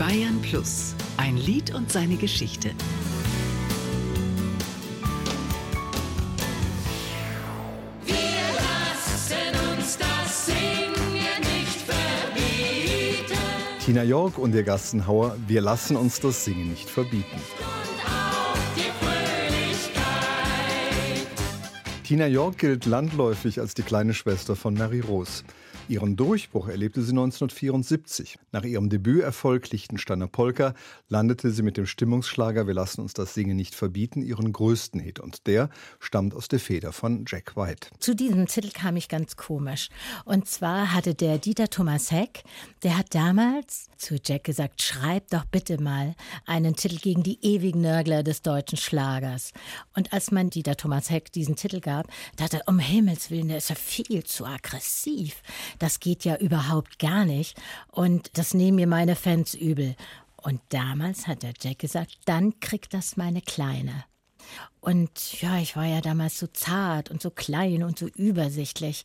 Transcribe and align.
Bayern 0.00 0.40
Plus, 0.40 0.94
ein 1.18 1.36
Lied 1.36 1.74
und 1.74 1.92
seine 1.92 2.16
Geschichte. 2.16 2.70
Tina 13.84 14.02
York 14.04 14.38
und 14.38 14.54
ihr 14.54 14.62
Gassenhauer, 14.62 15.36
wir 15.46 15.60
lassen 15.60 15.96
uns 15.96 16.18
das 16.18 16.46
Singen 16.46 16.70
nicht 16.70 16.88
verbieten. 16.88 17.36
Tina 22.04 22.26
York 22.26 22.56
gilt 22.56 22.86
landläufig 22.86 23.60
als 23.60 23.74
die 23.74 23.82
kleine 23.82 24.14
Schwester 24.14 24.56
von 24.56 24.72
Mary 24.72 25.00
Rose. 25.00 25.42
Ihren 25.90 26.14
Durchbruch 26.14 26.68
erlebte 26.68 27.02
sie 27.02 27.10
1974. 27.10 28.38
Nach 28.52 28.62
ihrem 28.62 28.90
Debüterfolg 28.90 29.72
Lichtensteiner 29.72 30.28
Polka 30.28 30.74
landete 31.08 31.50
sie 31.50 31.64
mit 31.64 31.76
dem 31.76 31.86
Stimmungsschlager 31.86 32.68
Wir 32.68 32.74
lassen 32.74 33.00
uns 33.00 33.12
das 33.12 33.34
Singen 33.34 33.56
nicht 33.56 33.74
verbieten 33.74 34.22
ihren 34.22 34.52
größten 34.52 35.00
Hit 35.00 35.18
und 35.18 35.48
der 35.48 35.68
stammt 35.98 36.32
aus 36.32 36.46
der 36.46 36.60
Feder 36.60 36.92
von 36.92 37.24
Jack 37.26 37.56
White. 37.56 37.88
Zu 37.98 38.14
diesem 38.14 38.46
Titel 38.46 38.70
kam 38.70 38.94
ich 38.94 39.08
ganz 39.08 39.34
komisch. 39.34 39.88
Und 40.24 40.46
zwar 40.46 40.94
hatte 40.94 41.16
der 41.16 41.38
Dieter 41.38 41.68
Thomas 41.68 42.12
Heck, 42.12 42.44
der 42.84 42.96
hat 42.96 43.12
damals 43.12 43.88
zu 43.96 44.14
Jack 44.24 44.44
gesagt, 44.44 44.80
schreib 44.80 45.28
doch 45.30 45.44
bitte 45.44 45.82
mal 45.82 46.14
einen 46.46 46.76
Titel 46.76 46.98
gegen 46.98 47.24
die 47.24 47.44
ewigen 47.44 47.80
Nörgler 47.80 48.22
des 48.22 48.42
deutschen 48.42 48.78
Schlagers. 48.78 49.50
Und 49.96 50.12
als 50.12 50.30
man 50.30 50.50
Dieter 50.50 50.76
Thomas 50.76 51.10
Heck 51.10 51.32
diesen 51.32 51.56
Titel 51.56 51.80
gab, 51.80 52.06
dachte 52.36 52.58
er, 52.58 52.68
um 52.68 52.78
Himmels 52.78 53.32
Willen, 53.32 53.48
der 53.48 53.56
ist 53.56 53.70
ja 53.70 53.74
viel 53.74 54.22
zu 54.22 54.46
aggressiv 54.46 55.42
das 55.80 55.98
geht 55.98 56.24
ja 56.24 56.36
überhaupt 56.36 56.98
gar 56.98 57.24
nicht. 57.24 57.60
Und 57.90 58.38
das 58.38 58.54
nehmen 58.54 58.76
mir 58.76 58.86
meine 58.86 59.16
Fans 59.16 59.54
übel. 59.54 59.96
Und 60.36 60.60
damals 60.68 61.26
hat 61.26 61.42
der 61.42 61.54
Jack 61.60 61.80
gesagt, 61.80 62.18
dann 62.24 62.60
kriegt 62.60 62.94
das 62.94 63.16
meine 63.16 63.42
Kleine. 63.42 64.04
Und 64.80 65.40
ja, 65.40 65.58
ich 65.58 65.76
war 65.76 65.84
ja 65.84 66.00
damals 66.00 66.38
so 66.38 66.46
zart 66.46 67.10
und 67.10 67.20
so 67.20 67.30
klein 67.30 67.82
und 67.82 67.98
so 67.98 68.06
übersichtlich. 68.06 69.04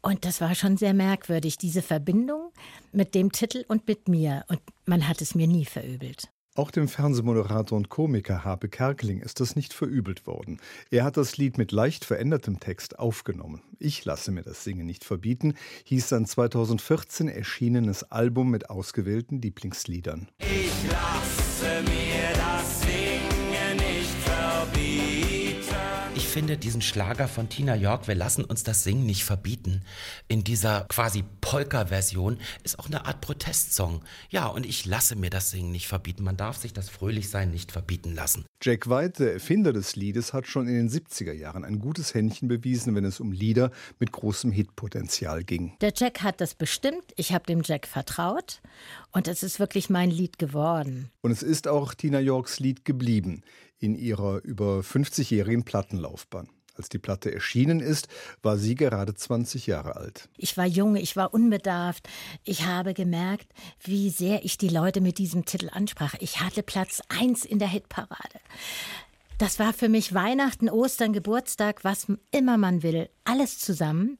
Und 0.00 0.24
das 0.24 0.40
war 0.40 0.54
schon 0.54 0.76
sehr 0.76 0.94
merkwürdig, 0.94 1.58
diese 1.58 1.82
Verbindung 1.82 2.52
mit 2.92 3.14
dem 3.14 3.32
Titel 3.32 3.64
und 3.68 3.88
mit 3.88 4.08
mir. 4.08 4.44
Und 4.48 4.60
man 4.86 5.08
hat 5.08 5.20
es 5.20 5.34
mir 5.34 5.46
nie 5.46 5.64
verübelt. 5.64 6.28
Auch 6.58 6.72
dem 6.72 6.88
Fernsehmoderator 6.88 7.78
und 7.78 7.88
Komiker 7.88 8.42
Habe 8.42 8.68
Kerkeling 8.68 9.20
ist 9.20 9.38
das 9.38 9.54
nicht 9.54 9.72
verübelt 9.72 10.26
worden. 10.26 10.58
Er 10.90 11.04
hat 11.04 11.16
das 11.16 11.36
Lied 11.36 11.56
mit 11.56 11.70
leicht 11.70 12.04
verändertem 12.04 12.58
Text 12.58 12.98
aufgenommen. 12.98 13.62
Ich 13.78 14.04
lasse 14.04 14.32
mir 14.32 14.42
das 14.42 14.64
Singen 14.64 14.84
nicht 14.84 15.04
verbieten, 15.04 15.54
hieß 15.84 16.08
sein 16.08 16.26
2014 16.26 17.28
erschienenes 17.28 18.10
Album 18.10 18.50
mit 18.50 18.70
ausgewählten 18.70 19.40
Lieblingsliedern. 19.40 20.26
Ich 20.40 20.72
lasse 20.90 21.80
mir 21.84 22.34
das 22.34 22.77
finde 26.28 26.58
diesen 26.58 26.82
Schlager 26.82 27.26
von 27.26 27.48
Tina 27.48 27.74
York, 27.74 28.06
wir 28.06 28.14
lassen 28.14 28.44
uns 28.44 28.62
das 28.62 28.84
Singen 28.84 29.06
nicht 29.06 29.24
verbieten, 29.24 29.82
in 30.28 30.44
dieser 30.44 30.84
quasi 30.88 31.24
Polka-Version, 31.40 32.38
ist 32.64 32.78
auch 32.78 32.86
eine 32.86 33.06
Art 33.06 33.20
Protestsong. 33.20 34.02
Ja, 34.28 34.46
und 34.46 34.66
ich 34.66 34.84
lasse 34.84 35.16
mir 35.16 35.30
das 35.30 35.50
Singen 35.50 35.72
nicht 35.72 35.88
verbieten. 35.88 36.24
Man 36.24 36.36
darf 36.36 36.56
sich 36.56 36.72
das 36.72 36.90
Fröhlichsein 36.90 37.50
nicht 37.50 37.72
verbieten 37.72 38.14
lassen. 38.14 38.44
Jack 38.62 38.90
White, 38.90 39.24
der 39.24 39.32
Erfinder 39.32 39.72
des 39.72 39.96
Liedes, 39.96 40.32
hat 40.32 40.46
schon 40.46 40.68
in 40.68 40.74
den 40.74 40.90
70er 40.90 41.32
Jahren 41.32 41.64
ein 41.64 41.78
gutes 41.78 42.12
Händchen 42.12 42.48
bewiesen, 42.48 42.94
wenn 42.94 43.04
es 43.04 43.20
um 43.20 43.32
Lieder 43.32 43.70
mit 43.98 44.12
großem 44.12 44.52
Hitpotenzial 44.52 45.44
ging. 45.44 45.76
Der 45.80 45.92
Jack 45.96 46.22
hat 46.22 46.40
das 46.40 46.54
bestimmt. 46.54 47.04
Ich 47.16 47.32
habe 47.32 47.46
dem 47.46 47.62
Jack 47.64 47.86
vertraut. 47.86 48.60
Und 49.12 49.28
es 49.28 49.42
ist 49.42 49.58
wirklich 49.58 49.88
mein 49.88 50.10
Lied 50.10 50.38
geworden. 50.38 51.10
Und 51.22 51.30
es 51.30 51.42
ist 51.42 51.68
auch 51.68 51.94
Tina 51.94 52.20
Yorks 52.20 52.60
Lied 52.60 52.84
geblieben 52.84 53.42
in 53.78 53.94
ihrer 53.94 54.42
über 54.44 54.80
50-jährigen 54.80 55.64
Plattenlaufbahn. 55.64 56.48
Als 56.78 56.88
die 56.88 56.98
Platte 56.98 57.34
erschienen 57.34 57.80
ist, 57.80 58.06
war 58.40 58.56
sie 58.56 58.76
gerade 58.76 59.12
20 59.12 59.66
Jahre 59.66 59.96
alt. 59.96 60.28
Ich 60.36 60.56
war 60.56 60.64
jung, 60.64 60.94
ich 60.94 61.16
war 61.16 61.34
unbedarft. 61.34 62.08
Ich 62.44 62.66
habe 62.66 62.94
gemerkt, 62.94 63.48
wie 63.82 64.10
sehr 64.10 64.44
ich 64.44 64.58
die 64.58 64.68
Leute 64.68 65.00
mit 65.00 65.18
diesem 65.18 65.44
Titel 65.44 65.70
ansprach. 65.72 66.14
Ich 66.20 66.40
hatte 66.40 66.62
Platz 66.62 67.02
1 67.08 67.44
in 67.44 67.58
der 67.58 67.68
Hitparade. 67.68 68.38
Das 69.38 69.58
war 69.58 69.72
für 69.72 69.88
mich 69.88 70.14
Weihnachten, 70.14 70.68
Ostern, 70.68 71.12
Geburtstag, 71.12 71.82
was 71.82 72.06
immer 72.30 72.56
man 72.58 72.84
will. 72.84 73.08
Alles 73.24 73.58
zusammen. 73.58 74.18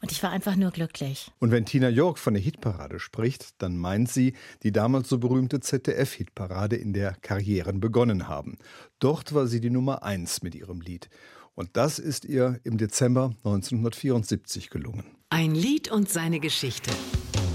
Und 0.00 0.12
ich 0.12 0.22
war 0.22 0.30
einfach 0.30 0.56
nur 0.56 0.70
glücklich. 0.70 1.30
Und 1.38 1.50
wenn 1.50 1.64
Tina 1.64 1.88
York 1.88 2.18
von 2.18 2.34
der 2.34 2.42
Hitparade 2.42 2.98
spricht, 2.98 3.60
dann 3.62 3.76
meint 3.76 4.10
sie 4.10 4.34
die 4.62 4.72
damals 4.72 5.08
so 5.08 5.18
berühmte 5.18 5.60
ZDF-Hitparade, 5.60 6.76
in 6.76 6.92
der 6.92 7.16
Karrieren 7.22 7.80
begonnen 7.80 8.28
haben. 8.28 8.58
Dort 8.98 9.34
war 9.34 9.46
sie 9.46 9.60
die 9.60 9.70
Nummer 9.70 10.02
eins 10.02 10.42
mit 10.42 10.54
ihrem 10.54 10.80
Lied. 10.80 11.08
Und 11.54 11.70
das 11.76 11.98
ist 11.98 12.24
ihr 12.24 12.60
im 12.64 12.76
Dezember 12.76 13.34
1974 13.44 14.70
gelungen. 14.70 15.04
Ein 15.30 15.54
Lied 15.54 15.90
und 15.90 16.08
seine 16.08 16.38
Geschichte. 16.38 16.90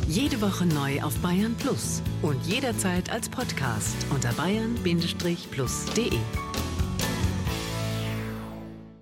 Jede 0.07 0.41
Woche 0.41 0.66
neu 0.66 1.01
auf 1.03 1.16
Bayern 1.19 1.55
Plus 1.55 2.01
und 2.22 2.45
jederzeit 2.45 3.09
als 3.09 3.29
Podcast 3.29 3.95
unter 4.09 4.33
bayern-plus.de. 4.33 6.19